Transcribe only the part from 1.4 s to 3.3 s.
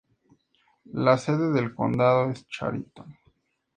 del condado es Chariton.